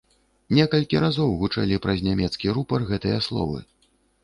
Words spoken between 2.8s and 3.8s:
гэтыя словы.